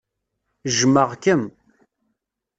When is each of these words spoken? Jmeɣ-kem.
Jmeɣ-kem. 0.77 1.43